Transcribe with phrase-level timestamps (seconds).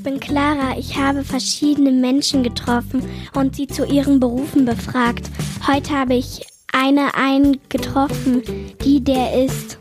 [0.00, 0.78] ich bin Clara.
[0.78, 5.30] Ich habe verschiedene Menschen getroffen und sie zu ihren Berufen befragt.
[5.66, 8.42] Heute habe ich eine einen getroffen,
[8.82, 9.78] die der ist.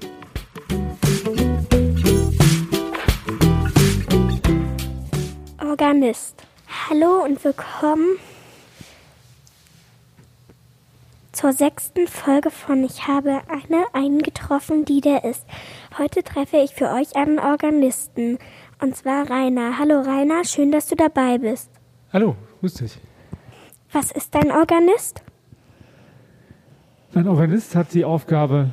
[5.61, 6.35] Organist.
[6.89, 8.17] Hallo und willkommen
[11.31, 15.45] zur sechsten Folge von Ich habe eine einen getroffen, die der ist.
[15.97, 18.37] Heute treffe ich für euch einen Organisten.
[18.81, 19.77] Und zwar Rainer.
[19.77, 21.69] Hallo Rainer, schön, dass du dabei bist.
[22.13, 22.97] Hallo, grüß dich.
[23.91, 25.21] Was ist dein Organist?
[27.13, 28.69] Ein Organist hat die Aufgabe,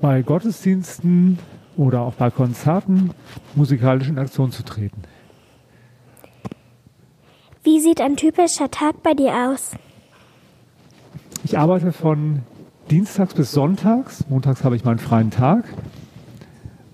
[0.00, 1.38] bei Gottesdiensten
[1.76, 3.10] oder auch bei Konzerten
[3.54, 5.02] musikalisch in Aktion zu treten.
[7.64, 9.72] Wie sieht ein typischer Tag bei dir aus?
[11.44, 12.42] Ich arbeite von
[12.90, 14.24] Dienstags bis Sonntags.
[14.28, 15.64] Montags habe ich meinen freien Tag.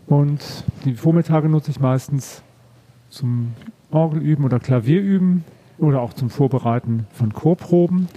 [0.06, 2.42] Und die Vormittage nutze ich meistens
[3.08, 3.54] zum
[3.90, 5.44] Orgelüben oder Klavierüben
[5.78, 8.08] oder auch zum Vorbereiten von Chorproben.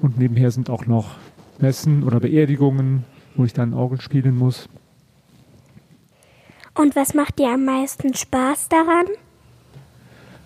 [0.00, 1.16] Und nebenher sind auch noch
[1.58, 3.04] Messen oder Beerdigungen,
[3.36, 4.68] wo ich dann Orgel spielen muss.
[6.74, 9.06] Und was macht dir am meisten Spaß daran?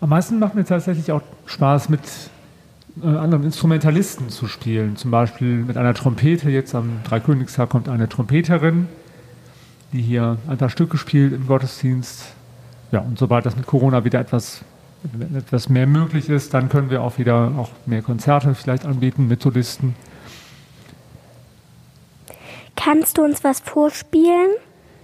[0.01, 2.01] Am meisten macht mir tatsächlich auch Spaß, mit
[3.03, 4.97] äh, anderen Instrumentalisten zu spielen.
[4.97, 6.51] Zum Beispiel mit einer Trompete.
[6.51, 8.89] Jetzt am Dreikönigstag kommt eine Trompeterin,
[9.93, 12.27] die hier ein paar Stücke spielt im Gottesdienst.
[12.93, 14.63] Ja, und sobald das mit Corona wieder etwas,
[15.35, 19.43] etwas mehr möglich ist, dann können wir auch wieder auch mehr Konzerte vielleicht anbieten mit
[19.43, 19.95] Solisten.
[22.77, 24.51] Kannst du uns was vorspielen?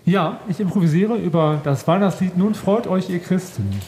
[0.05, 3.80] Ja, ich improvisiere über das Weihnachtslied Nun freut euch, ihr Christen.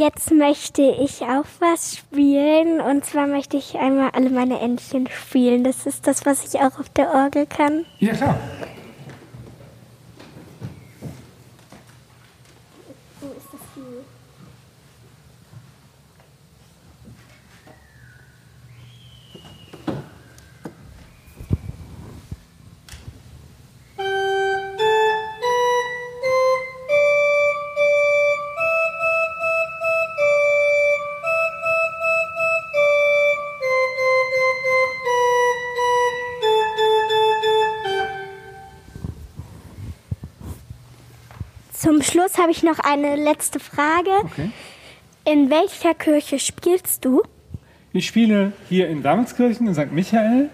[0.00, 2.80] Jetzt möchte ich auch was spielen.
[2.80, 5.62] Und zwar möchte ich einmal alle meine Entchen spielen.
[5.62, 7.84] Das ist das, was ich auch auf der Orgel kann.
[7.98, 8.38] Ja, klar.
[41.80, 44.10] Zum Schluss habe ich noch eine letzte Frage.
[44.24, 44.50] Okay.
[45.24, 47.22] In welcher Kirche spielst du?
[47.94, 49.90] Ich spiele hier in Wermelskirchen in St.
[49.90, 50.50] Michael,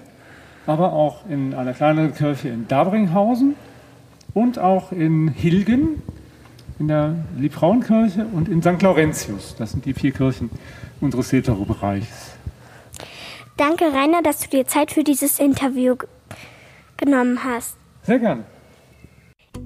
[0.69, 3.57] aber auch in einer kleineren Kirche in Dabringhausen
[4.35, 6.01] und auch in Hilgen
[6.79, 8.81] in der Liebfrauenkirche und in St.
[8.81, 9.57] Laurentius.
[9.59, 10.49] Das sind die vier Kirchen
[11.01, 12.37] unseres Setero-Bereichs.
[13.57, 15.97] Danke, Rainer, dass du dir Zeit für dieses Interview
[16.97, 17.77] genommen hast.
[18.05, 18.45] Sehr gern.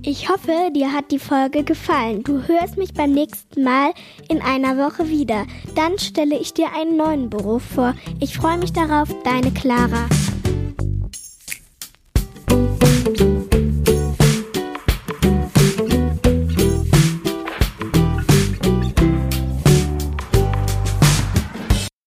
[0.02, 2.22] Ich hoffe, dir hat die Folge gefallen.
[2.22, 3.92] Du hörst mich beim nächsten Mal
[4.28, 5.46] in einer Woche wieder.
[5.74, 7.94] Dann stelle ich dir einen neuen Beruf vor.
[8.18, 10.08] Ich freue mich darauf, deine Clara.